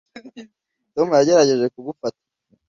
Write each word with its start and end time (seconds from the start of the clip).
tom 0.95 1.07
yagerageje 1.17 1.65
kugufata 1.73 2.21